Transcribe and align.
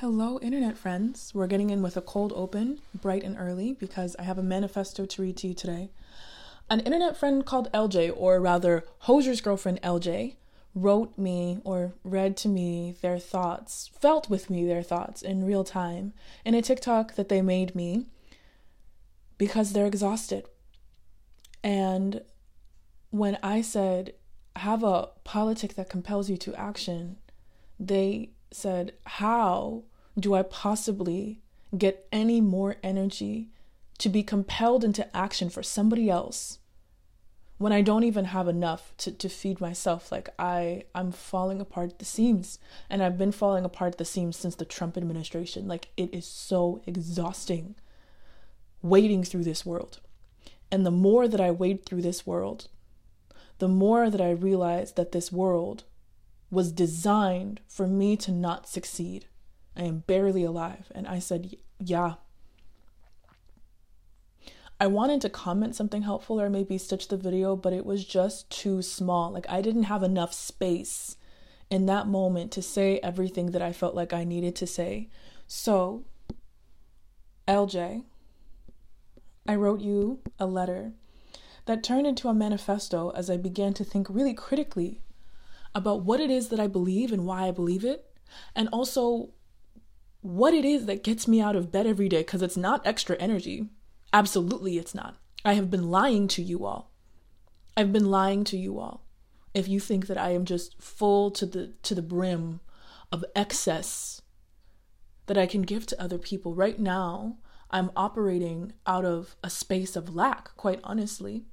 Hello, 0.00 0.38
internet 0.38 0.78
friends. 0.78 1.32
We're 1.34 1.46
getting 1.46 1.68
in 1.68 1.82
with 1.82 1.94
a 1.94 2.00
cold 2.00 2.32
open, 2.34 2.80
bright 2.94 3.22
and 3.22 3.36
early, 3.38 3.74
because 3.74 4.16
I 4.18 4.22
have 4.22 4.38
a 4.38 4.42
manifesto 4.42 5.04
to 5.04 5.20
read 5.20 5.36
to 5.36 5.48
you 5.48 5.52
today. 5.52 5.90
An 6.70 6.80
internet 6.80 7.18
friend 7.18 7.44
called 7.44 7.70
LJ, 7.74 8.14
or 8.16 8.40
rather, 8.40 8.84
Hozier's 9.00 9.42
girlfriend 9.42 9.78
LJ, 9.82 10.36
wrote 10.74 11.18
me 11.18 11.58
or 11.64 11.92
read 12.02 12.38
to 12.38 12.48
me 12.48 12.94
their 13.02 13.18
thoughts, 13.18 13.90
felt 14.00 14.30
with 14.30 14.48
me 14.48 14.64
their 14.66 14.82
thoughts 14.82 15.20
in 15.20 15.44
real 15.44 15.64
time 15.64 16.14
in 16.46 16.54
a 16.54 16.62
TikTok 16.62 17.16
that 17.16 17.28
they 17.28 17.42
made 17.42 17.74
me 17.74 18.06
because 19.36 19.74
they're 19.74 19.84
exhausted. 19.84 20.46
And 21.62 22.22
when 23.10 23.36
I 23.42 23.60
said, 23.60 24.14
have 24.56 24.82
a 24.82 25.10
politic 25.24 25.74
that 25.74 25.90
compels 25.90 26.30
you 26.30 26.38
to 26.38 26.54
action, 26.54 27.18
they 27.78 28.30
said, 28.50 28.92
How 29.04 29.84
do 30.18 30.34
I 30.34 30.42
possibly 30.42 31.40
get 31.76 32.06
any 32.10 32.40
more 32.40 32.76
energy 32.82 33.48
to 33.98 34.08
be 34.08 34.22
compelled 34.22 34.84
into 34.84 35.16
action 35.16 35.50
for 35.50 35.62
somebody 35.62 36.10
else 36.10 36.58
when 37.58 37.72
I 37.72 37.82
don't 37.82 38.04
even 38.04 38.26
have 38.26 38.48
enough 38.48 38.92
to, 38.98 39.12
to 39.12 39.28
feed 39.28 39.60
myself? 39.60 40.10
Like 40.10 40.30
I 40.38 40.84
I'm 40.94 41.12
falling 41.12 41.60
apart 41.60 41.90
at 41.90 41.98
the 41.98 42.04
seams. 42.04 42.58
And 42.88 43.02
I've 43.02 43.18
been 43.18 43.32
falling 43.32 43.64
apart 43.64 43.92
at 43.94 43.98
the 43.98 44.04
seams 44.04 44.36
since 44.36 44.54
the 44.54 44.64
Trump 44.64 44.96
administration. 44.96 45.68
Like 45.68 45.88
it 45.96 46.12
is 46.12 46.26
so 46.26 46.82
exhausting 46.86 47.76
wading 48.82 49.24
through 49.24 49.44
this 49.44 49.66
world. 49.66 50.00
And 50.70 50.86
the 50.86 50.90
more 50.90 51.28
that 51.28 51.40
I 51.40 51.50
wade 51.50 51.84
through 51.84 52.02
this 52.02 52.26
world, 52.26 52.68
the 53.58 53.68
more 53.68 54.08
that 54.08 54.20
I 54.20 54.30
realize 54.30 54.92
that 54.92 55.12
this 55.12 55.30
world 55.30 55.84
was 56.50 56.72
designed 56.72 57.60
for 57.68 57.86
me 57.86 58.16
to 58.16 58.32
not 58.32 58.68
succeed. 58.68 59.26
I 59.76 59.82
am 59.82 60.00
barely 60.00 60.44
alive. 60.44 60.90
And 60.94 61.06
I 61.06 61.18
said, 61.18 61.54
Yeah. 61.78 62.14
I 64.82 64.86
wanted 64.86 65.20
to 65.20 65.28
comment 65.28 65.76
something 65.76 66.02
helpful 66.02 66.40
or 66.40 66.48
maybe 66.48 66.78
stitch 66.78 67.08
the 67.08 67.18
video, 67.18 67.54
but 67.54 67.74
it 67.74 67.84
was 67.84 68.04
just 68.04 68.48
too 68.48 68.80
small. 68.80 69.30
Like, 69.30 69.44
I 69.48 69.60
didn't 69.60 69.84
have 69.84 70.02
enough 70.02 70.32
space 70.32 71.16
in 71.68 71.84
that 71.86 72.08
moment 72.08 72.50
to 72.52 72.62
say 72.62 72.98
everything 73.02 73.50
that 73.50 73.60
I 73.60 73.72
felt 73.72 73.94
like 73.94 74.14
I 74.14 74.24
needed 74.24 74.56
to 74.56 74.66
say. 74.66 75.10
So, 75.46 76.04
LJ, 77.46 78.04
I 79.46 79.54
wrote 79.54 79.80
you 79.80 80.20
a 80.38 80.46
letter 80.46 80.92
that 81.66 81.84
turned 81.84 82.06
into 82.06 82.28
a 82.28 82.34
manifesto 82.34 83.10
as 83.10 83.28
I 83.28 83.36
began 83.36 83.74
to 83.74 83.84
think 83.84 84.08
really 84.08 84.34
critically 84.34 85.00
about 85.74 86.02
what 86.02 86.20
it 86.20 86.30
is 86.30 86.48
that 86.48 86.60
I 86.60 86.66
believe 86.66 87.12
and 87.12 87.26
why 87.26 87.46
I 87.46 87.50
believe 87.50 87.84
it, 87.84 88.06
and 88.54 88.68
also 88.72 89.30
what 90.20 90.54
it 90.54 90.64
is 90.64 90.86
that 90.86 91.04
gets 91.04 91.26
me 91.26 91.40
out 91.40 91.56
of 91.56 91.72
bed 91.72 91.86
every 91.86 92.08
day 92.08 92.18
because 92.18 92.42
it's 92.42 92.56
not 92.56 92.86
extra 92.86 93.16
energy. 93.16 93.68
Absolutely, 94.12 94.78
it's 94.78 94.94
not. 94.94 95.16
I 95.44 95.54
have 95.54 95.70
been 95.70 95.90
lying 95.90 96.28
to 96.28 96.42
you 96.42 96.66
all. 96.66 96.90
I've 97.76 97.92
been 97.92 98.10
lying 98.10 98.44
to 98.44 98.58
you 98.58 98.78
all. 98.78 99.06
If 99.54 99.68
you 99.68 99.80
think 99.80 100.06
that 100.06 100.18
I 100.18 100.30
am 100.30 100.44
just 100.44 100.80
full 100.80 101.30
to 101.32 101.46
the 101.46 101.72
to 101.82 101.94
the 101.94 102.02
brim 102.02 102.60
of 103.10 103.24
excess 103.34 104.20
that 105.26 105.38
I 105.38 105.46
can 105.46 105.62
give 105.62 105.86
to 105.86 106.02
other 106.02 106.18
people 106.18 106.54
right 106.54 106.78
now, 106.78 107.38
I'm 107.70 107.90
operating 107.96 108.72
out 108.86 109.04
of 109.04 109.36
a 109.42 109.50
space 109.50 109.96
of 109.96 110.14
lack, 110.14 110.56
quite 110.56 110.80
honestly. 110.82 111.44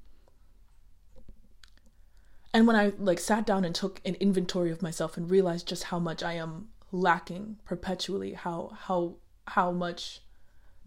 And 2.58 2.66
when 2.66 2.76
I 2.76 2.92
like 2.98 3.20
sat 3.20 3.46
down 3.46 3.64
and 3.66 3.76
took 3.76 4.02
an 4.04 4.16
inventory 4.16 4.72
of 4.72 4.82
myself 4.82 5.16
and 5.16 5.30
realized 5.30 5.68
just 5.68 5.84
how 5.84 6.00
much 6.00 6.24
I 6.24 6.34
am 6.34 6.70
lacking 6.92 7.58
perpetually, 7.66 8.34
how 8.34 8.76
how 8.86 9.18
how 9.50 9.72
much 9.72 10.22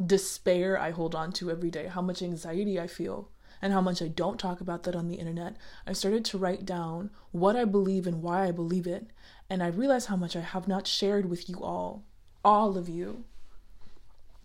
despair 0.05 0.77
I 0.77 0.91
hold 0.91 1.15
on 1.15 1.31
to 1.35 1.49
every 1.49 1.71
day, 1.71 1.87
how 1.87 2.03
much 2.03 2.23
anxiety 2.23 2.81
I 2.81 2.89
feel, 2.89 3.29
and 3.63 3.73
how 3.73 3.81
much 3.81 4.03
I 4.03 4.09
don't 4.09 4.41
talk 4.41 4.61
about 4.61 4.83
that 4.83 4.97
on 4.97 5.07
the 5.07 5.15
internet, 5.15 5.59
I 5.87 5.93
started 5.93 6.25
to 6.25 6.39
write 6.39 6.67
down 6.67 7.11
what 7.31 7.55
I 7.55 7.65
believe 7.67 8.05
and 8.05 8.21
why 8.21 8.49
I 8.49 8.51
believe 8.51 8.89
it. 8.89 9.07
And 9.49 9.63
I 9.63 9.69
realized 9.69 10.09
how 10.09 10.17
much 10.17 10.35
I 10.35 10.41
have 10.41 10.67
not 10.67 10.89
shared 10.89 11.31
with 11.31 11.49
you 11.49 11.63
all, 11.63 12.03
all 12.45 12.77
of 12.77 12.89
you, 12.89 13.23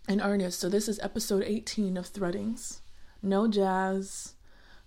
in 0.08 0.20
earnest. 0.20 0.60
So, 0.60 0.68
this 0.68 0.86
is 0.86 1.00
episode 1.00 1.42
18 1.44 1.96
of 1.96 2.06
Threadings. 2.06 2.82
No 3.20 3.48
jazz, 3.48 4.35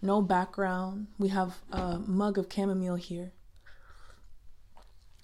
no 0.02 0.22
background. 0.22 1.08
We 1.18 1.30
have 1.30 1.58
a 1.72 2.00
mug 2.00 2.38
of 2.38 2.52
chamomile 2.52 2.96
here. 2.96 3.32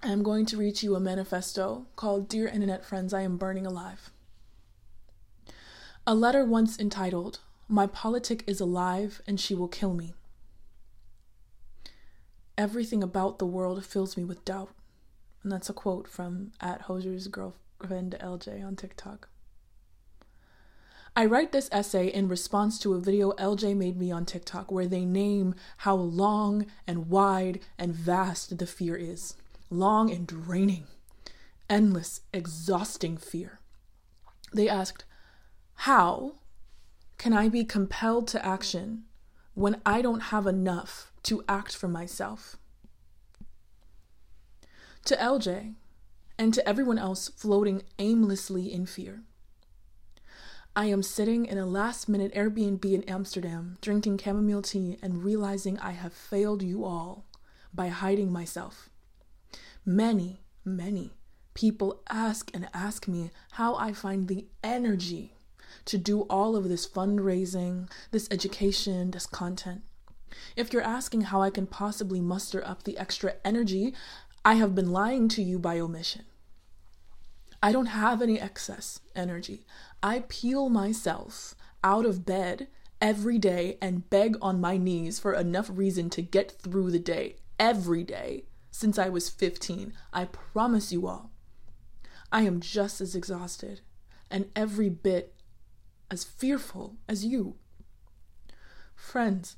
I'm 0.04 0.22
going 0.22 0.46
to 0.48 0.58
read 0.58 0.84
you 0.84 0.96
a 0.96 1.00
manifesto 1.00 1.88
called 1.96 2.30
Dear 2.30 2.48
Internet 2.48 2.86
Friends, 2.86 3.14
I 3.14 3.22
Am 3.22 3.38
Burning 3.38 3.66
Alive. 3.66 4.12
A 6.06 6.14
letter 6.14 6.46
once 6.46 6.80
entitled, 6.80 7.40
My 7.68 7.88
Politic 7.88 8.44
is 8.46 8.60
Alive 8.60 9.22
and 9.26 9.40
She 9.40 9.56
Will 9.56 9.68
Kill 9.68 9.94
Me. 9.94 10.14
Everything 12.58 13.02
about 13.02 13.40
the 13.40 13.46
world 13.46 13.84
fills 13.84 14.16
me 14.16 14.24
with 14.24 14.46
doubt. 14.46 14.70
And 15.42 15.52
that's 15.52 15.70
a 15.70 15.74
quote 15.74 16.08
from 16.08 16.52
at 16.62 16.84
Hozier's 16.84 17.28
girlfriend 17.28 18.16
LJ 18.20 18.66
on 18.66 18.76
TikTok. 18.76 19.30
I 21.18 21.26
write 21.26 21.54
this 21.54 21.70
essay 21.72 22.08
in 22.08 22.28
response 22.28 22.78
to 22.80 22.94
a 22.94 23.00
video 23.00 23.32
LJ 23.34 23.78
made 23.78 23.96
me 23.96 24.12
on 24.12 24.26
TikTok 24.26 24.70
where 24.70 24.86
they 24.86 25.06
name 25.06 25.56
how 25.78 25.96
long 25.96 26.66
and 26.86 27.10
wide 27.10 27.62
and 27.78 27.96
vast 27.96 28.58
the 28.58 28.68
fear 28.68 28.98
is. 28.98 29.36
Long 29.70 30.12
and 30.12 30.28
draining, 30.28 30.88
endless, 31.70 32.20
exhausting 32.34 33.16
fear. 33.16 33.60
They 34.54 34.68
asked, 34.68 35.06
How 35.76 36.34
can 37.18 37.32
I 37.32 37.48
be 37.48 37.64
compelled 37.64 38.28
to 38.30 38.46
action 38.46 39.06
when 39.54 39.82
I 39.86 40.02
don't 40.02 40.20
have 40.20 40.46
enough 40.46 41.14
to 41.24 41.46
act 41.48 41.78
for 41.78 41.88
myself? 41.88 42.58
To 45.06 45.16
LJ 45.16 45.76
and 46.38 46.54
to 46.54 46.68
everyone 46.68 47.00
else 47.00 47.30
floating 47.30 47.84
aimlessly 48.00 48.74
in 48.74 48.86
fear. 48.86 49.24
I 50.78 50.88
am 50.88 51.04
sitting 51.04 51.46
in 51.46 51.58
a 51.58 51.66
last 51.66 52.10
minute 52.10 52.34
Airbnb 52.34 52.84
in 52.84 53.04
Amsterdam, 53.04 53.78
drinking 53.80 54.18
chamomile 54.18 54.62
tea 54.62 54.98
and 55.02 55.24
realizing 55.24 55.80
I 55.80 55.92
have 55.92 56.12
failed 56.12 56.62
you 56.62 56.84
all 56.84 57.24
by 57.74 57.88
hiding 57.88 58.30
myself. 58.30 58.90
Many, 59.86 60.42
many 60.66 61.14
people 61.54 62.02
ask 62.10 62.52
and 62.54 62.68
ask 62.74 63.08
me 63.08 63.32
how 63.52 63.76
I 63.76 63.94
find 63.94 64.28
the 64.28 64.48
energy 64.66 65.32
to 65.86 65.98
do 65.98 66.24
all 66.24 66.58
of 66.58 66.68
this 66.68 66.86
fundraising, 66.86 67.90
this 68.12 68.28
education, 68.30 69.12
this 69.12 69.28
content. 69.28 69.82
If 70.58 70.74
you're 70.74 70.82
asking 70.82 71.22
how 71.22 71.42
I 71.42 71.52
can 71.52 71.68
possibly 71.68 72.20
muster 72.20 72.62
up 72.68 72.84
the 72.84 72.98
extra 72.98 73.36
energy, 73.46 73.94
I 74.44 74.56
have 74.56 74.76
been 74.76 74.92
lying 74.92 75.30
to 75.30 75.42
you 75.42 75.58
by 75.58 75.80
omission. 75.80 76.26
I 77.66 77.72
don't 77.72 77.88
have 77.88 78.22
any 78.22 78.40
excess 78.40 79.00
energy. 79.16 79.66
I 80.04 80.26
peel 80.28 80.70
myself 80.70 81.56
out 81.84 82.06
of 82.06 82.24
bed 82.24 82.68
every 83.02 83.40
day 83.40 83.80
and 83.82 84.08
beg 84.08 84.38
on 84.40 84.62
my 84.62 84.78
knees 84.78 85.18
for 85.18 85.34
enough 85.34 85.72
reason 85.74 86.12
to 86.12 86.22
get 86.22 86.52
through 86.62 86.92
the 86.92 87.00
day 87.00 87.38
every 87.58 88.04
day 88.04 88.46
since 88.70 89.00
I 89.00 89.10
was 89.10 89.32
15. 89.32 89.94
I 90.14 90.26
promise 90.26 90.92
you 90.92 91.08
all. 91.08 91.32
I 92.32 92.44
am 92.44 92.60
just 92.60 93.02
as 93.02 93.16
exhausted 93.16 93.82
and 94.30 94.52
every 94.56 94.90
bit 94.90 95.34
as 96.12 96.24
fearful 96.24 96.98
as 97.10 97.26
you. 97.26 97.56
Friends, 98.94 99.56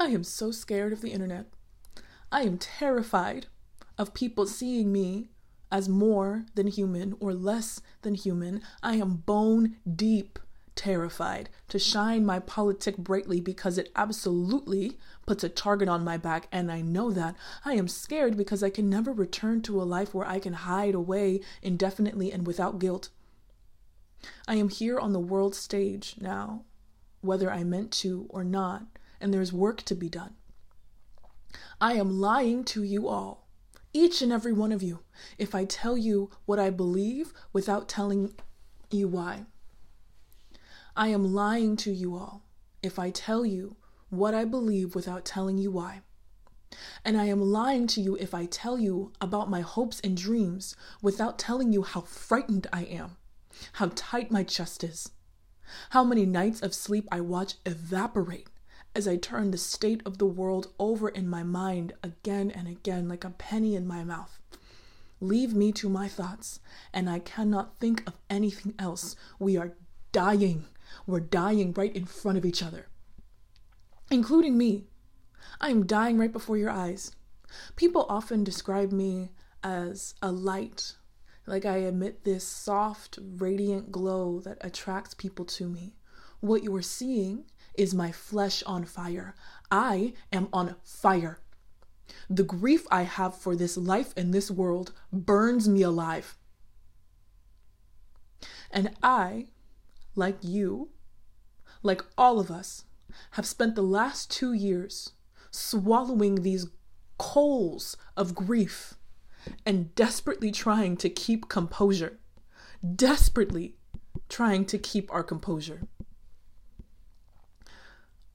I 0.00 0.06
am 0.06 0.24
so 0.24 0.50
scared 0.50 0.92
of 0.92 1.00
the 1.00 1.12
internet. 1.12 1.46
I 2.32 2.42
am 2.42 2.58
terrified 2.58 3.46
of 3.96 4.14
people 4.14 4.48
seeing 4.48 4.90
me 4.90 5.28
as 5.72 5.88
more 5.88 6.44
than 6.54 6.66
human 6.66 7.16
or 7.18 7.32
less 7.32 7.80
than 8.02 8.14
human, 8.14 8.60
I 8.82 8.96
am 8.96 9.16
bone 9.16 9.76
deep 9.96 10.38
terrified 10.74 11.48
to 11.68 11.78
shine 11.78 12.24
my 12.24 12.38
politic 12.38 12.98
brightly 12.98 13.40
because 13.40 13.78
it 13.78 13.90
absolutely 13.96 14.98
puts 15.26 15.42
a 15.42 15.48
target 15.48 15.88
on 15.88 16.04
my 16.04 16.18
back, 16.18 16.46
and 16.52 16.70
I 16.70 16.82
know 16.82 17.10
that. 17.10 17.34
I 17.64 17.72
am 17.74 17.88
scared 17.88 18.36
because 18.36 18.62
I 18.62 18.70
can 18.70 18.90
never 18.90 19.12
return 19.12 19.62
to 19.62 19.80
a 19.80 19.84
life 19.84 20.14
where 20.14 20.26
I 20.26 20.38
can 20.38 20.52
hide 20.52 20.94
away 20.94 21.40
indefinitely 21.62 22.30
and 22.30 22.46
without 22.46 22.78
guilt. 22.78 23.08
I 24.46 24.56
am 24.56 24.68
here 24.68 24.98
on 24.98 25.12
the 25.12 25.20
world 25.20 25.54
stage 25.54 26.16
now, 26.20 26.64
whether 27.22 27.50
I 27.50 27.64
meant 27.64 27.90
to 27.92 28.26
or 28.28 28.44
not, 28.44 28.84
and 29.20 29.32
there's 29.32 29.52
work 29.52 29.82
to 29.82 29.94
be 29.94 30.10
done. 30.10 30.34
I 31.80 31.94
am 31.94 32.20
lying 32.20 32.62
to 32.64 32.82
you 32.82 33.08
all 33.08 33.41
each 33.92 34.22
and 34.22 34.32
every 34.32 34.52
one 34.52 34.72
of 34.72 34.82
you, 34.82 35.00
if 35.38 35.54
I 35.54 35.64
tell 35.64 35.96
you 35.96 36.30
what 36.46 36.58
I 36.58 36.70
believe 36.70 37.32
without 37.52 37.88
telling 37.88 38.32
you 38.90 39.08
why. 39.08 39.46
I 40.96 41.08
am 41.08 41.32
lying 41.32 41.76
to 41.76 41.92
you 41.92 42.14
all 42.14 42.42
if 42.82 42.98
I 42.98 43.10
tell 43.10 43.46
you 43.46 43.76
what 44.10 44.34
I 44.34 44.44
believe 44.44 44.94
without 44.94 45.24
telling 45.24 45.58
you 45.58 45.70
why. 45.70 46.00
And 47.04 47.18
I 47.18 47.26
am 47.26 47.40
lying 47.40 47.86
to 47.88 48.00
you 48.00 48.16
if 48.16 48.34
I 48.34 48.46
tell 48.46 48.78
you 48.78 49.12
about 49.20 49.50
my 49.50 49.60
hopes 49.60 50.00
and 50.00 50.16
dreams 50.16 50.74
without 51.02 51.38
telling 51.38 51.72
you 51.72 51.82
how 51.82 52.02
frightened 52.02 52.66
I 52.72 52.84
am, 52.84 53.16
how 53.74 53.90
tight 53.94 54.30
my 54.30 54.42
chest 54.42 54.82
is, 54.84 55.10
how 55.90 56.04
many 56.04 56.26
nights 56.26 56.62
of 56.62 56.74
sleep 56.74 57.06
I 57.10 57.20
watch 57.20 57.54
evaporate 57.66 58.48
as 58.94 59.08
I 59.08 59.16
turn 59.16 59.50
the 59.50 59.58
state 59.58 60.02
of 60.04 60.18
the 60.18 60.26
world 60.26 60.72
over 60.78 61.08
in 61.08 61.28
my 61.28 61.42
mind 61.42 61.94
again 62.02 62.50
and 62.50 62.68
again 62.68 63.08
like 63.08 63.24
a 63.24 63.30
penny 63.30 63.74
in 63.74 63.86
my 63.86 64.04
mouth. 64.04 64.38
Leave 65.20 65.54
me 65.54 65.70
to 65.72 65.88
my 65.88 66.08
thoughts, 66.08 66.58
and 66.92 67.08
I 67.08 67.20
cannot 67.20 67.78
think 67.78 68.02
of 68.06 68.14
anything 68.28 68.74
else. 68.78 69.14
We 69.38 69.56
are 69.56 69.74
dying. 70.10 70.64
We're 71.06 71.20
dying 71.20 71.72
right 71.72 71.94
in 71.94 72.06
front 72.06 72.36
of 72.38 72.44
each 72.44 72.62
other, 72.62 72.88
including 74.10 74.58
me. 74.58 74.84
I 75.60 75.70
am 75.70 75.86
dying 75.86 76.18
right 76.18 76.32
before 76.32 76.56
your 76.56 76.70
eyes. 76.70 77.12
People 77.76 78.04
often 78.08 78.44
describe 78.44 78.92
me 78.92 79.30
as 79.62 80.14
a 80.20 80.32
light, 80.32 80.96
like 81.46 81.64
I 81.64 81.78
emit 81.78 82.24
this 82.24 82.44
soft, 82.46 83.18
radiant 83.22 83.92
glow 83.92 84.40
that 84.40 84.58
attracts 84.60 85.14
people 85.14 85.44
to 85.46 85.68
me. 85.68 85.94
What 86.40 86.64
you 86.64 86.74
are 86.74 86.82
seeing 86.82 87.44
is 87.74 87.94
my 87.94 88.12
flesh 88.12 88.62
on 88.64 88.84
fire. 88.84 89.34
I 89.70 90.14
am 90.32 90.48
on 90.52 90.76
fire. 90.84 91.40
The 92.28 92.42
grief 92.42 92.86
I 92.90 93.02
have 93.02 93.36
for 93.36 93.56
this 93.56 93.76
life 93.76 94.12
and 94.16 94.32
this 94.32 94.50
world 94.50 94.92
burns 95.12 95.68
me 95.68 95.82
alive. 95.82 96.36
And 98.70 98.90
I, 99.02 99.46
like 100.14 100.38
you, 100.42 100.90
like 101.82 102.02
all 102.16 102.38
of 102.38 102.50
us, 102.50 102.84
have 103.32 103.46
spent 103.46 103.74
the 103.74 103.82
last 103.82 104.30
two 104.30 104.52
years 104.52 105.12
swallowing 105.50 106.36
these 106.36 106.66
coals 107.18 107.96
of 108.16 108.34
grief 108.34 108.94
and 109.66 109.94
desperately 109.94 110.50
trying 110.50 110.96
to 110.96 111.10
keep 111.10 111.48
composure. 111.48 112.18
Desperately 112.96 113.76
trying 114.28 114.64
to 114.66 114.78
keep 114.78 115.12
our 115.12 115.22
composure. 115.22 115.82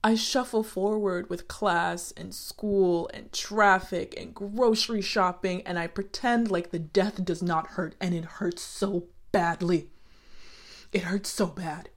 I 0.08 0.14
shuffle 0.14 0.62
forward 0.62 1.28
with 1.28 1.48
class 1.48 2.14
and 2.16 2.34
school 2.34 3.10
and 3.12 3.30
traffic 3.30 4.14
and 4.16 4.34
grocery 4.34 5.02
shopping, 5.02 5.60
and 5.66 5.78
I 5.78 5.86
pretend 5.86 6.50
like 6.50 6.70
the 6.70 6.78
death 6.78 7.22
does 7.26 7.42
not 7.42 7.72
hurt, 7.72 7.94
and 8.00 8.14
it 8.14 8.24
hurts 8.24 8.62
so 8.62 9.08
badly. 9.32 9.90
It 10.94 11.02
hurts 11.02 11.28
so 11.28 11.48
bad. 11.48 11.90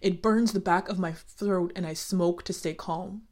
It 0.00 0.22
burns 0.22 0.52
the 0.52 0.60
back 0.60 0.88
of 0.88 1.00
my 1.00 1.10
throat, 1.10 1.72
and 1.74 1.84
I 1.84 1.94
smoke 1.94 2.44
to 2.44 2.52
stay 2.52 2.74
calm. 2.74 3.22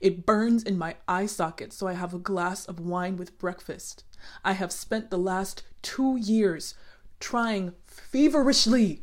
It 0.00 0.24
burns 0.24 0.62
in 0.62 0.78
my 0.78 0.94
eye 1.08 1.26
socket, 1.26 1.72
so 1.72 1.88
I 1.88 1.94
have 1.94 2.14
a 2.14 2.20
glass 2.20 2.66
of 2.66 2.78
wine 2.78 3.16
with 3.16 3.36
breakfast. 3.40 4.04
I 4.44 4.52
have 4.52 4.70
spent 4.70 5.10
the 5.10 5.18
last 5.18 5.64
two 5.82 6.16
years 6.16 6.76
trying 7.18 7.72
feverishly 7.88 9.02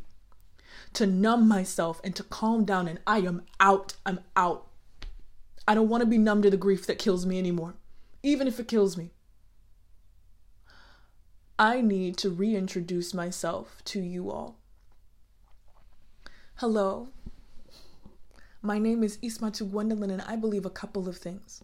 to 0.96 1.06
numb 1.06 1.46
myself 1.46 2.00
and 2.02 2.16
to 2.16 2.22
calm 2.22 2.64
down, 2.64 2.88
and 2.88 2.98
I 3.06 3.18
am 3.18 3.42
out. 3.60 3.96
I'm 4.06 4.20
out. 4.34 4.66
I 5.68 5.74
don't 5.74 5.90
want 5.90 6.00
to 6.00 6.06
be 6.06 6.16
numb 6.16 6.40
to 6.40 6.48
the 6.48 6.56
grief 6.56 6.86
that 6.86 6.98
kills 6.98 7.26
me 7.26 7.38
anymore, 7.38 7.74
even 8.22 8.48
if 8.48 8.58
it 8.58 8.66
kills 8.66 8.96
me. 8.96 9.10
I 11.58 11.82
need 11.82 12.16
to 12.18 12.30
reintroduce 12.30 13.12
myself 13.12 13.82
to 13.86 14.00
you 14.00 14.30
all. 14.30 14.58
Hello, 16.56 17.08
my 18.62 18.78
name 18.78 19.02
is 19.02 19.18
Ismatu 19.18 19.70
Gwendolyn, 19.70 20.10
and 20.10 20.22
I 20.22 20.36
believe 20.36 20.64
a 20.64 20.70
couple 20.70 21.10
of 21.10 21.18
things. 21.18 21.62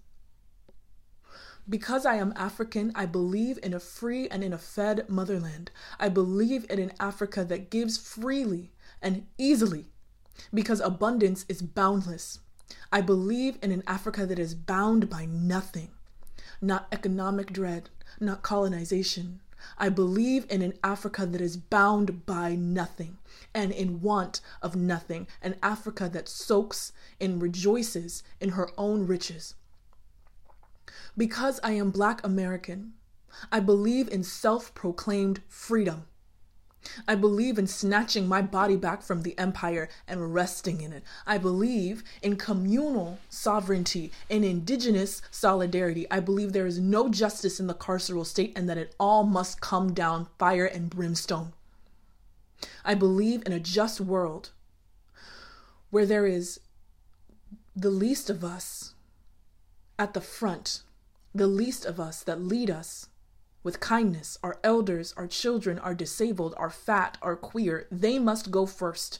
Because 1.66 2.04
I 2.04 2.16
am 2.16 2.34
African, 2.36 2.92
I 2.94 3.06
believe 3.06 3.58
in 3.62 3.72
a 3.72 3.80
free 3.80 4.28
and 4.28 4.44
in 4.44 4.52
a 4.52 4.58
fed 4.58 5.08
motherland. 5.08 5.70
I 5.98 6.10
believe 6.10 6.66
in 6.68 6.78
an 6.78 6.92
Africa 7.00 7.44
that 7.44 7.70
gives 7.70 7.96
freely 7.96 8.72
and 9.02 9.26
easily 9.36 9.86
because 10.54 10.80
abundance 10.80 11.44
is 11.48 11.62
boundless. 11.62 12.38
I 12.90 13.00
believe 13.00 13.58
in 13.62 13.70
an 13.70 13.82
Africa 13.86 14.24
that 14.26 14.38
is 14.38 14.54
bound 14.54 15.10
by 15.10 15.26
nothing, 15.26 15.90
not 16.60 16.88
economic 16.92 17.52
dread, 17.52 17.90
not 18.20 18.42
colonization. 18.42 19.40
I 19.78 19.90
believe 19.90 20.46
in 20.50 20.62
an 20.62 20.74
Africa 20.82 21.26
that 21.26 21.40
is 21.40 21.56
bound 21.56 22.26
by 22.26 22.54
nothing 22.54 23.18
and 23.54 23.70
in 23.70 24.00
want 24.00 24.40
of 24.60 24.74
nothing, 24.74 25.26
an 25.40 25.56
Africa 25.62 26.08
that 26.12 26.28
soaks 26.28 26.92
and 27.20 27.40
rejoices 27.40 28.22
in 28.40 28.50
her 28.50 28.70
own 28.76 29.06
riches. 29.06 29.54
Because 31.16 31.60
I 31.62 31.72
am 31.72 31.90
Black 31.90 32.24
American, 32.24 32.94
I 33.50 33.60
believe 33.60 34.08
in 34.08 34.22
self 34.22 34.74
proclaimed 34.74 35.42
freedom. 35.48 36.06
I 37.06 37.14
believe 37.14 37.58
in 37.58 37.66
snatching 37.66 38.26
my 38.26 38.42
body 38.42 38.76
back 38.76 39.02
from 39.02 39.22
the 39.22 39.38
empire 39.38 39.88
and 40.08 40.34
resting 40.34 40.80
in 40.80 40.92
it. 40.92 41.04
I 41.26 41.38
believe 41.38 42.02
in 42.22 42.36
communal 42.36 43.18
sovereignty 43.28 44.12
and 44.28 44.44
indigenous 44.44 45.22
solidarity. 45.30 46.06
I 46.10 46.20
believe 46.20 46.52
there 46.52 46.66
is 46.66 46.78
no 46.78 47.08
justice 47.08 47.60
in 47.60 47.66
the 47.66 47.74
carceral 47.74 48.26
state 48.26 48.52
and 48.56 48.68
that 48.68 48.78
it 48.78 48.94
all 48.98 49.24
must 49.24 49.60
come 49.60 49.92
down 49.92 50.28
fire 50.38 50.66
and 50.66 50.90
brimstone. 50.90 51.52
I 52.84 52.94
believe 52.94 53.42
in 53.46 53.52
a 53.52 53.60
just 53.60 54.00
world 54.00 54.50
where 55.90 56.06
there 56.06 56.26
is 56.26 56.60
the 57.76 57.90
least 57.90 58.28
of 58.28 58.44
us 58.44 58.94
at 59.98 60.14
the 60.14 60.20
front, 60.20 60.82
the 61.34 61.46
least 61.46 61.84
of 61.84 62.00
us 62.00 62.22
that 62.22 62.40
lead 62.40 62.70
us 62.70 63.08
with 63.62 63.80
kindness. 63.80 64.38
Our 64.42 64.58
elders, 64.64 65.14
our 65.16 65.26
children, 65.26 65.78
our 65.78 65.94
disabled, 65.94 66.54
our 66.56 66.70
fat, 66.70 67.18
our 67.22 67.36
queer, 67.36 67.86
they 67.90 68.18
must 68.18 68.50
go 68.50 68.66
first. 68.66 69.18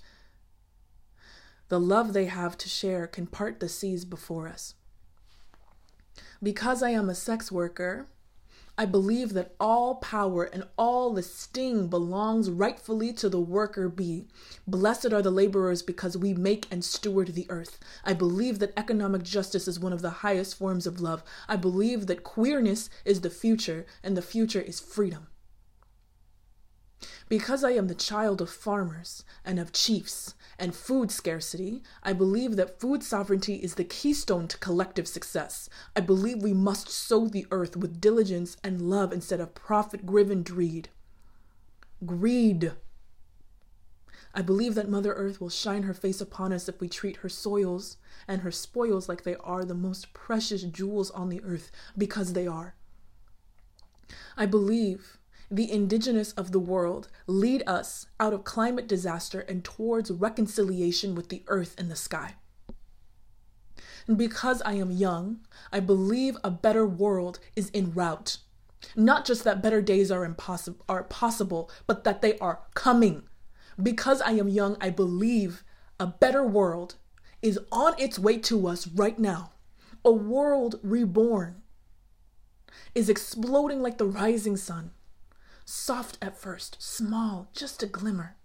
The 1.68 1.80
love 1.80 2.12
they 2.12 2.26
have 2.26 2.58
to 2.58 2.68
share 2.68 3.06
can 3.06 3.26
part 3.26 3.60
the 3.60 3.68
seas 3.68 4.04
before 4.04 4.48
us. 4.48 4.74
Because 6.42 6.82
I 6.82 6.90
am 6.90 7.08
a 7.08 7.14
sex 7.14 7.50
worker, 7.52 8.06
I 8.82 8.84
believe 8.84 9.32
that 9.34 9.54
all 9.60 9.94
power 9.94 10.42
and 10.42 10.64
all 10.76 11.12
the 11.12 11.22
sting 11.22 11.86
belongs 11.86 12.50
rightfully 12.50 13.12
to 13.12 13.28
the 13.28 13.38
worker 13.38 13.88
bee. 13.88 14.26
Blessed 14.66 15.12
are 15.12 15.22
the 15.22 15.30
laborers 15.30 15.82
because 15.82 16.16
we 16.16 16.34
make 16.34 16.66
and 16.68 16.84
steward 16.84 17.28
the 17.28 17.46
earth. 17.48 17.78
I 18.04 18.12
believe 18.12 18.58
that 18.58 18.72
economic 18.76 19.22
justice 19.22 19.68
is 19.68 19.78
one 19.78 19.92
of 19.92 20.02
the 20.02 20.26
highest 20.26 20.58
forms 20.58 20.88
of 20.88 21.00
love. 21.00 21.22
I 21.46 21.54
believe 21.54 22.08
that 22.08 22.24
queerness 22.24 22.90
is 23.04 23.20
the 23.20 23.30
future 23.30 23.86
and 24.02 24.16
the 24.16 24.20
future 24.20 24.60
is 24.60 24.80
freedom. 24.80 25.28
Because 27.28 27.62
I 27.62 27.70
am 27.70 27.86
the 27.86 27.94
child 27.94 28.40
of 28.40 28.50
farmers 28.50 29.22
and 29.44 29.60
of 29.60 29.72
chiefs 29.72 30.34
and 30.62 30.76
food 30.76 31.10
scarcity, 31.10 31.82
I 32.04 32.12
believe 32.12 32.54
that 32.54 32.78
food 32.78 33.02
sovereignty 33.02 33.56
is 33.56 33.74
the 33.74 33.82
keystone 33.82 34.46
to 34.46 34.56
collective 34.58 35.08
success. 35.08 35.68
I 35.96 36.00
believe 36.00 36.40
we 36.40 36.52
must 36.52 36.88
sow 36.88 37.26
the 37.26 37.48
earth 37.50 37.76
with 37.76 38.00
diligence 38.00 38.56
and 38.62 38.80
love 38.80 39.12
instead 39.12 39.40
of 39.40 39.56
profit 39.56 40.06
driven 40.06 40.44
greed. 40.44 40.88
Greed. 42.06 42.74
I 44.32 44.42
believe 44.42 44.76
that 44.76 44.88
Mother 44.88 45.12
Earth 45.14 45.40
will 45.40 45.50
shine 45.50 45.82
her 45.82 45.92
face 45.92 46.20
upon 46.20 46.52
us 46.52 46.68
if 46.68 46.80
we 46.80 46.88
treat 46.88 47.16
her 47.16 47.28
soils 47.28 47.96
and 48.28 48.42
her 48.42 48.52
spoils 48.52 49.08
like 49.08 49.24
they 49.24 49.34
are 49.36 49.64
the 49.64 49.74
most 49.74 50.14
precious 50.14 50.62
jewels 50.62 51.10
on 51.10 51.28
the 51.28 51.42
earth, 51.42 51.72
because 51.98 52.34
they 52.34 52.46
are. 52.46 52.76
I 54.36 54.46
believe 54.46 55.18
the 55.52 55.70
indigenous 55.70 56.32
of 56.32 56.50
the 56.50 56.58
world 56.58 57.08
lead 57.26 57.62
us 57.66 58.06
out 58.18 58.32
of 58.32 58.42
climate 58.42 58.88
disaster 58.88 59.40
and 59.40 59.62
towards 59.62 60.10
reconciliation 60.10 61.14
with 61.14 61.28
the 61.28 61.42
earth 61.46 61.74
and 61.76 61.90
the 61.90 61.96
sky. 61.96 62.36
And 64.06 64.16
because 64.16 64.62
I 64.62 64.72
am 64.72 64.90
young, 64.90 65.40
I 65.70 65.80
believe 65.80 66.38
a 66.42 66.50
better 66.50 66.86
world 66.86 67.38
is 67.54 67.70
en 67.74 67.92
route. 67.92 68.38
Not 68.96 69.26
just 69.26 69.44
that 69.44 69.62
better 69.62 69.82
days 69.82 70.10
are 70.10 70.24
impossible 70.24 70.82
are 70.88 71.04
possible, 71.04 71.70
but 71.86 72.02
that 72.04 72.22
they 72.22 72.38
are 72.38 72.60
coming. 72.72 73.24
Because 73.80 74.22
I 74.22 74.32
am 74.32 74.48
young, 74.48 74.78
I 74.80 74.88
believe 74.88 75.64
a 76.00 76.06
better 76.06 76.44
world 76.44 76.94
is 77.42 77.60
on 77.70 77.94
its 77.98 78.18
way 78.18 78.38
to 78.38 78.66
us 78.66 78.86
right 78.86 79.18
now. 79.18 79.52
A 80.02 80.10
world 80.10 80.80
reborn 80.82 81.60
is 82.94 83.10
exploding 83.10 83.82
like 83.82 83.98
the 83.98 84.06
rising 84.06 84.56
sun 84.56 84.92
soft 85.72 86.18
at 86.20 86.36
first, 86.36 86.76
small, 86.78 87.48
just 87.54 87.82
a 87.82 87.86
glimmer, 87.86 88.36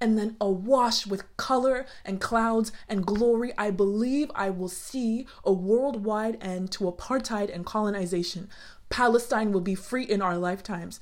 and 0.00 0.16
then 0.16 0.36
awash 0.40 1.04
with 1.04 1.36
color 1.36 1.84
and 2.04 2.20
clouds 2.20 2.70
and 2.88 3.04
glory, 3.04 3.52
I 3.58 3.72
believe 3.72 4.30
I 4.36 4.50
will 4.50 4.68
see 4.68 5.26
a 5.44 5.52
worldwide 5.52 6.38
end 6.40 6.70
to 6.72 6.84
apartheid 6.84 7.52
and 7.52 7.66
colonization. 7.66 8.48
Palestine 8.88 9.50
will 9.50 9.60
be 9.60 9.74
free 9.74 10.04
in 10.04 10.22
our 10.22 10.38
lifetimes. 10.38 11.00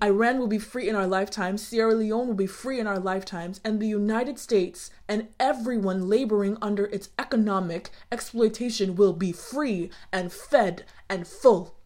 Iran 0.00 0.38
will 0.38 0.48
be 0.48 0.58
free 0.58 0.88
in 0.88 0.94
our 0.94 1.08
lifetimes, 1.08 1.66
Sierra 1.66 1.94
Leone 1.94 2.28
will 2.28 2.34
be 2.34 2.46
free 2.46 2.78
in 2.78 2.86
our 2.86 2.98
lifetimes, 3.00 3.60
and 3.64 3.80
the 3.80 3.88
United 3.88 4.38
States 4.38 4.90
and 5.08 5.28
everyone 5.40 6.08
laboring 6.08 6.56
under 6.62 6.86
its 6.86 7.10
economic 7.18 7.90
exploitation 8.12 8.94
will 8.94 9.12
be 9.12 9.32
free 9.32 9.90
and 10.12 10.32
fed 10.32 10.84
and 11.08 11.26
full. 11.26 11.76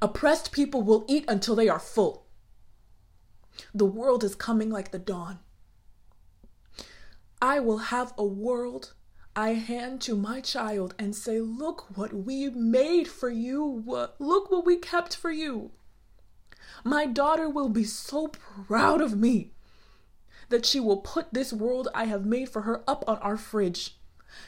Oppressed 0.00 0.52
people 0.52 0.82
will 0.82 1.04
eat 1.08 1.24
until 1.28 1.54
they 1.54 1.68
are 1.68 1.78
full. 1.78 2.26
The 3.74 3.86
world 3.86 4.24
is 4.24 4.34
coming 4.34 4.70
like 4.70 4.90
the 4.90 4.98
dawn. 4.98 5.38
I 7.40 7.60
will 7.60 7.78
have 7.78 8.12
a 8.16 8.24
world 8.24 8.94
I 9.34 9.50
hand 9.50 10.00
to 10.02 10.16
my 10.16 10.40
child 10.40 10.94
and 10.98 11.14
say, 11.14 11.40
Look 11.40 11.96
what 11.96 12.12
we 12.12 12.48
made 12.48 13.06
for 13.06 13.28
you. 13.28 13.84
Look 14.18 14.50
what 14.50 14.64
we 14.64 14.78
kept 14.78 15.14
for 15.14 15.30
you. 15.30 15.72
My 16.84 17.04
daughter 17.06 17.48
will 17.48 17.68
be 17.68 17.84
so 17.84 18.28
proud 18.28 19.02
of 19.02 19.18
me 19.18 19.52
that 20.48 20.64
she 20.64 20.80
will 20.80 20.98
put 20.98 21.32
this 21.32 21.52
world 21.52 21.88
I 21.94 22.06
have 22.06 22.24
made 22.24 22.48
for 22.48 22.62
her 22.62 22.82
up 22.88 23.04
on 23.06 23.18
our 23.18 23.36
fridge. 23.36 23.98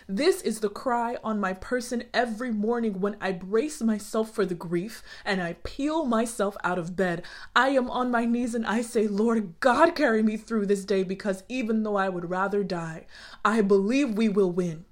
This 0.07 0.43
is 0.43 0.61
the 0.61 0.69
cry 0.69 1.17
on 1.23 1.41
my 1.41 1.53
person 1.53 2.05
every 2.13 2.51
morning 2.51 3.01
when 3.01 3.17
I 3.21 3.33
brace 3.33 3.81
myself 3.81 4.35
for 4.35 4.45
the 4.45 4.55
grief 4.55 5.03
and 5.25 5.43
I 5.43 5.55
peel 5.65 6.05
myself 6.05 6.57
out 6.65 6.79
of 6.79 6.97
bed. 6.97 7.23
I 7.55 7.69
am 7.71 7.91
on 7.91 8.11
my 8.11 8.25
knees 8.25 8.55
and 8.55 8.67
I 8.67 8.83
say, 8.83 9.07
Lord 9.07 9.61
God, 9.61 9.95
carry 9.95 10.23
me 10.23 10.37
through 10.37 10.67
this 10.67 10.85
day 10.85 11.03
because 11.03 11.43
even 11.49 11.83
though 11.83 11.97
I 11.97 12.09
would 12.09 12.31
rather 12.31 12.65
die, 12.65 13.07
I 13.45 13.61
believe 13.61 14.17
we 14.17 14.29
will 14.29 14.51
win. 14.51 14.85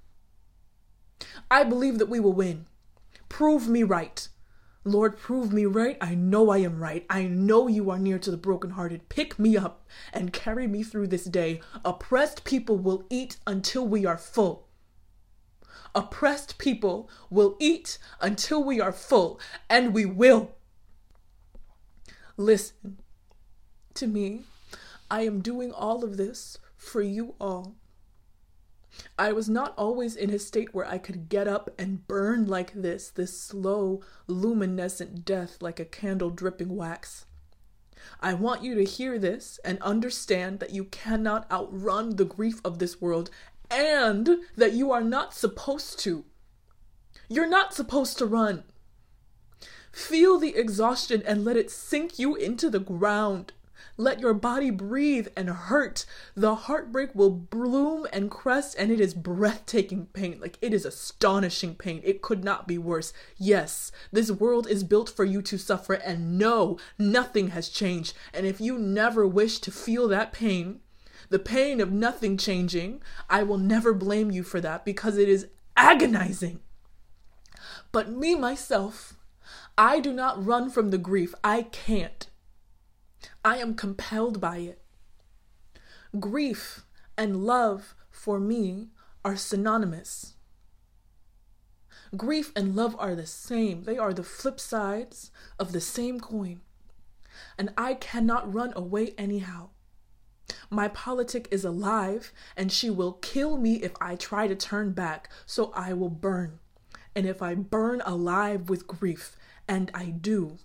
I 1.49 1.63
believe 1.63 1.97
that 1.99 2.09
we 2.09 2.19
will 2.19 2.33
win. 2.33 2.65
Prove 3.29 3.67
me 3.67 3.83
right. 3.83 4.27
Lord, 4.83 5.17
prove 5.17 5.51
me 5.51 5.65
right. 5.65 5.97
I 5.99 6.15
know 6.15 6.49
I 6.49 6.59
am 6.59 6.79
right. 6.79 7.05
I 7.09 7.23
know 7.23 7.67
you 7.67 7.89
are 7.89 7.99
near 7.99 8.19
to 8.19 8.31
the 8.31 8.37
brokenhearted. 8.37 9.09
Pick 9.09 9.37
me 9.37 9.57
up 9.57 9.85
and 10.13 10.31
carry 10.31 10.65
me 10.65 10.81
through 10.81 11.07
this 11.07 11.25
day. 11.25 11.59
Oppressed 11.83 12.45
people 12.45 12.77
will 12.77 13.03
eat 13.09 13.37
until 13.45 13.85
we 13.85 14.05
are 14.05 14.17
full. 14.17 14.66
Oppressed 15.95 16.57
people 16.57 17.09
will 17.29 17.55
eat 17.59 17.97
until 18.21 18.63
we 18.63 18.79
are 18.79 18.91
full, 18.91 19.39
and 19.69 19.93
we 19.93 20.05
will. 20.05 20.55
Listen 22.37 22.99
to 23.95 24.07
me. 24.07 24.41
I 25.09 25.21
am 25.21 25.41
doing 25.41 25.71
all 25.71 26.03
of 26.03 26.17
this 26.17 26.57
for 26.75 27.01
you 27.01 27.35
all. 27.39 27.75
I 29.17 29.31
was 29.31 29.47
not 29.47 29.73
always 29.77 30.15
in 30.15 30.31
a 30.31 30.39
state 30.39 30.73
where 30.73 30.85
I 30.85 30.97
could 30.97 31.29
get 31.29 31.47
up 31.47 31.69
and 31.77 32.07
burn 32.07 32.45
like 32.47 32.73
this, 32.73 33.09
this 33.09 33.39
slow, 33.39 34.01
luminescent 34.27 35.23
death 35.25 35.61
like 35.61 35.79
a 35.79 35.85
candle 35.85 36.29
dripping 36.29 36.75
wax. 36.75 37.25
I 38.21 38.33
want 38.33 38.63
you 38.63 38.75
to 38.75 38.83
hear 38.83 39.19
this 39.19 39.59
and 39.65 39.81
understand 39.81 40.59
that 40.59 40.71
you 40.71 40.85
cannot 40.85 41.51
outrun 41.51 42.15
the 42.15 42.25
grief 42.25 42.61
of 42.63 42.79
this 42.79 43.01
world 43.01 43.29
and 43.69 44.29
that 44.55 44.73
you 44.73 44.91
are 44.91 45.03
not 45.03 45.33
supposed 45.33 45.99
to. 45.99 46.25
You're 47.29 47.49
not 47.49 47.73
supposed 47.73 48.17
to 48.19 48.25
run. 48.25 48.63
Feel 49.91 50.37
the 50.37 50.55
exhaustion 50.55 51.23
and 51.25 51.43
let 51.43 51.57
it 51.57 51.71
sink 51.71 52.19
you 52.19 52.35
into 52.35 52.69
the 52.69 52.79
ground. 52.79 53.53
Let 53.99 54.19
your 54.19 54.35
body 54.35 54.69
breathe 54.69 55.27
and 55.35 55.49
hurt. 55.49 56.05
The 56.35 56.53
heartbreak 56.53 57.15
will 57.15 57.31
bloom 57.31 58.05
and 58.13 58.29
crest, 58.29 58.75
and 58.77 58.91
it 58.91 58.99
is 58.99 59.15
breathtaking 59.15 60.07
pain. 60.13 60.39
Like 60.39 60.59
it 60.61 60.71
is 60.71 60.85
astonishing 60.85 61.75
pain. 61.75 62.01
It 62.03 62.21
could 62.21 62.43
not 62.43 62.67
be 62.67 62.77
worse. 62.77 63.11
Yes, 63.37 63.91
this 64.11 64.29
world 64.29 64.67
is 64.67 64.83
built 64.83 65.09
for 65.09 65.25
you 65.25 65.41
to 65.41 65.57
suffer, 65.57 65.93
and 65.93 66.37
no, 66.37 66.77
nothing 66.99 67.49
has 67.49 67.69
changed. 67.69 68.13
And 68.35 68.45
if 68.45 68.61
you 68.61 68.77
never 68.77 69.25
wish 69.27 69.57
to 69.59 69.71
feel 69.71 70.07
that 70.09 70.31
pain, 70.31 70.81
the 71.29 71.39
pain 71.39 71.81
of 71.81 71.91
nothing 71.91 72.37
changing, 72.37 73.01
I 73.29 73.43
will 73.43 73.57
never 73.57 73.93
blame 73.93 74.31
you 74.31 74.43
for 74.43 74.61
that 74.61 74.85
because 74.85 75.17
it 75.17 75.29
is 75.29 75.47
agonizing. 75.75 76.61
But 77.91 78.09
me, 78.09 78.35
myself, 78.35 79.13
I 79.77 79.99
do 79.99 80.13
not 80.13 80.43
run 80.43 80.69
from 80.69 80.89
the 80.89 80.97
grief. 80.97 81.33
I 81.43 81.63
can't. 81.63 82.27
I 83.43 83.57
am 83.57 83.75
compelled 83.75 84.39
by 84.39 84.57
it. 84.57 84.81
Grief 86.19 86.85
and 87.17 87.43
love 87.43 87.95
for 88.09 88.39
me 88.39 88.89
are 89.23 89.35
synonymous. 89.35 90.35
Grief 92.15 92.53
and 92.55 92.75
love 92.75 92.95
are 92.99 93.15
the 93.15 93.25
same, 93.25 93.83
they 93.83 93.97
are 93.97 94.13
the 94.13 94.23
flip 94.23 94.59
sides 94.59 95.31
of 95.59 95.73
the 95.73 95.81
same 95.81 96.19
coin. 96.19 96.61
And 97.57 97.73
I 97.77 97.95
cannot 97.95 98.51
run 98.51 98.71
away 98.75 99.13
anyhow. 99.17 99.69
My 100.69 100.87
politic 100.87 101.47
is 101.51 101.65
alive, 101.65 102.31
and 102.55 102.71
she 102.71 102.89
will 102.89 103.13
kill 103.13 103.57
me 103.57 103.75
if 103.75 103.93
I 104.01 104.15
try 104.15 104.47
to 104.47 104.55
turn 104.55 104.91
back, 104.91 105.29
so 105.45 105.71
I 105.75 105.93
will 105.93 106.09
burn. 106.09 106.59
And 107.15 107.25
if 107.25 107.41
I 107.41 107.55
burn 107.55 108.01
alive 108.05 108.69
with 108.69 108.87
grief, 108.87 109.35
and 109.67 109.91
I 109.93 110.05
do, 110.05 110.57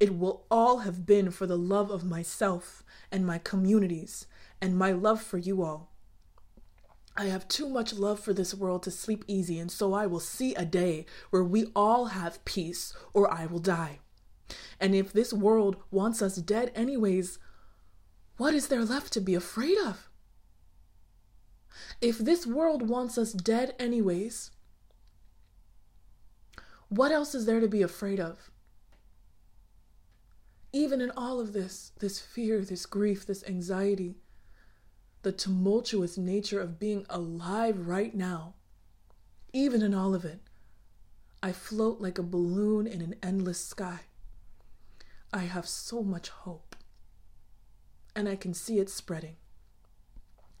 it 0.00 0.18
will 0.18 0.44
all 0.50 0.78
have 0.78 1.06
been 1.06 1.30
for 1.30 1.46
the 1.46 1.58
love 1.58 1.90
of 1.90 2.04
myself 2.04 2.82
and 3.12 3.26
my 3.26 3.38
communities 3.38 4.26
and 4.60 4.76
my 4.76 4.92
love 4.92 5.22
for 5.22 5.38
you 5.38 5.62
all. 5.62 5.92
I 7.16 7.26
have 7.26 7.46
too 7.46 7.68
much 7.68 7.94
love 7.94 8.18
for 8.18 8.32
this 8.32 8.54
world 8.54 8.82
to 8.84 8.90
sleep 8.90 9.24
easy, 9.28 9.60
and 9.60 9.70
so 9.70 9.94
I 9.94 10.06
will 10.06 10.20
see 10.20 10.54
a 10.56 10.64
day 10.64 11.06
where 11.30 11.44
we 11.44 11.66
all 11.76 12.06
have 12.06 12.44
peace, 12.44 12.92
or 13.12 13.32
I 13.32 13.46
will 13.46 13.60
die. 13.60 14.00
And 14.80 14.96
if 14.96 15.12
this 15.12 15.32
world 15.32 15.76
wants 15.92 16.20
us 16.22 16.36
dead 16.36 16.72
anyways, 16.74 17.38
what 18.36 18.54
is 18.54 18.68
there 18.68 18.84
left 18.84 19.12
to 19.14 19.20
be 19.20 19.34
afraid 19.34 19.78
of? 19.78 20.08
If 22.00 22.18
this 22.18 22.46
world 22.46 22.88
wants 22.88 23.18
us 23.18 23.32
dead 23.32 23.74
anyways, 23.78 24.50
what 26.88 27.12
else 27.12 27.34
is 27.34 27.46
there 27.46 27.60
to 27.60 27.68
be 27.68 27.82
afraid 27.82 28.20
of? 28.20 28.50
even 30.74 31.00
in 31.00 31.12
all 31.16 31.38
of 31.38 31.52
this, 31.52 31.92
this 32.00 32.18
fear, 32.18 32.60
this 32.60 32.84
grief, 32.84 33.24
this 33.24 33.44
anxiety, 33.44 34.16
the 35.22 35.30
tumultuous 35.30 36.18
nature 36.18 36.60
of 36.60 36.80
being 36.80 37.06
alive 37.08 37.86
right 37.86 38.12
now, 38.12 38.54
even 39.52 39.82
in 39.82 39.94
all 39.94 40.16
of 40.16 40.24
it, 40.24 40.40
I 41.40 41.52
float 41.52 42.00
like 42.00 42.18
a 42.18 42.24
balloon 42.24 42.88
in 42.88 43.00
an 43.02 43.14
endless 43.22 43.64
sky. 43.64 44.00
I 45.32 45.42
have 45.42 45.68
so 45.68 46.02
much 46.02 46.28
hope, 46.28 46.73
and 48.14 48.28
I 48.28 48.36
can 48.36 48.54
see 48.54 48.78
it 48.78 48.88
spreading. 48.88 49.36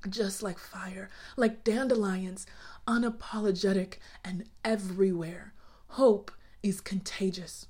Just 0.08 0.42
like 0.42 0.58
fire, 0.58 1.08
like 1.36 1.64
dandelions, 1.64 2.46
unapologetic 2.86 3.94
and 4.24 4.44
everywhere. 4.64 5.54
Hope 5.88 6.30
is 6.62 6.80
contagious. 6.80 7.66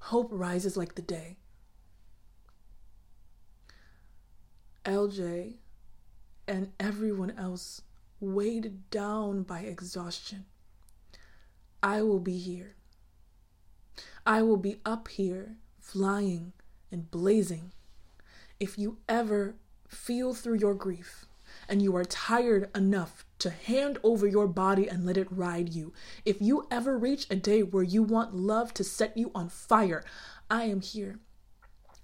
Hope 0.00 0.28
rises 0.32 0.76
like 0.76 0.94
the 0.94 1.02
day. 1.02 1.36
LJ 4.84 5.56
and 6.48 6.72
everyone 6.80 7.32
else 7.38 7.82
weighed 8.18 8.90
down 8.90 9.42
by 9.42 9.60
exhaustion. 9.60 10.46
I 11.82 12.02
will 12.02 12.20
be 12.20 12.38
here. 12.38 12.76
I 14.26 14.42
will 14.42 14.56
be 14.56 14.80
up 14.84 15.08
here, 15.08 15.56
flying 15.78 16.52
and 16.90 17.10
blazing. 17.10 17.72
If 18.60 18.78
you 18.78 18.98
ever 19.08 19.56
feel 19.88 20.34
through 20.34 20.58
your 20.58 20.74
grief 20.74 21.26
and 21.68 21.80
you 21.82 21.96
are 21.96 22.04
tired 22.04 22.68
enough 22.76 23.24
to 23.38 23.50
hand 23.50 23.98
over 24.02 24.26
your 24.26 24.46
body 24.46 24.86
and 24.86 25.04
let 25.04 25.16
it 25.16 25.26
ride 25.30 25.70
you. 25.70 25.92
If 26.24 26.40
you 26.40 26.66
ever 26.70 26.98
reach 26.98 27.26
a 27.30 27.36
day 27.36 27.62
where 27.62 27.82
you 27.82 28.02
want 28.02 28.34
love 28.34 28.74
to 28.74 28.84
set 28.84 29.16
you 29.16 29.30
on 29.34 29.48
fire, 29.48 30.04
I 30.50 30.64
am 30.64 30.80
here. 30.80 31.20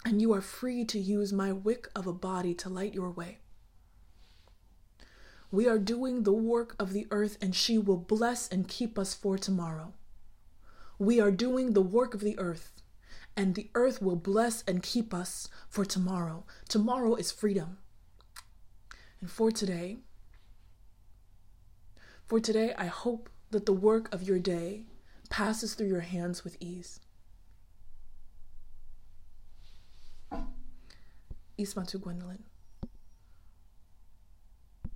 And 0.04 0.22
you 0.22 0.32
are 0.32 0.40
free 0.40 0.84
to 0.86 0.98
use 0.98 1.32
my 1.32 1.52
wick 1.52 1.88
of 1.94 2.06
a 2.06 2.12
body 2.12 2.54
to 2.54 2.68
light 2.68 2.94
your 2.94 3.10
way. 3.10 3.38
We 5.50 5.68
are 5.68 5.78
doing 5.78 6.22
the 6.22 6.32
work 6.32 6.75
of 6.78 6.92
the 6.92 7.06
earth, 7.10 7.38
and 7.40 7.54
she 7.54 7.78
will 7.78 7.96
bless 7.96 8.48
and 8.48 8.68
keep 8.68 8.98
us 8.98 9.14
for 9.14 9.36
tomorrow. 9.36 9.94
We 10.98 11.20
are 11.20 11.30
doing 11.30 11.72
the 11.72 11.82
work 11.82 12.14
of 12.14 12.20
the 12.20 12.38
earth, 12.38 12.75
and 13.37 13.55
the 13.55 13.71
earth 13.75 14.00
will 14.00 14.16
bless 14.16 14.62
and 14.62 14.83
keep 14.83 15.12
us 15.12 15.49
for 15.69 15.85
tomorrow. 15.85 16.45
Tomorrow 16.69 17.16
is 17.16 17.31
freedom. 17.31 17.78
And 19.21 19.31
for 19.31 19.50
today, 19.50 19.99
for 22.26 22.40
today, 22.40 22.73
I 22.76 22.87
hope 22.87 23.28
that 23.50 23.66
the 23.66 23.73
work 23.73 24.12
of 24.12 24.23
your 24.23 24.38
day 24.38 24.85
passes 25.28 25.75
through 25.75 25.88
your 25.88 26.00
hands 26.00 26.45
with 26.45 26.57
ease. 26.61 27.00
Ismatu 31.59 32.00
Gwendolyn. 32.00 32.45